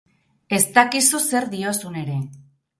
Ez 0.57 0.61
dakizu 0.77 1.21
zer 1.27 1.47
diozun 1.53 2.03
ere. 2.05 2.19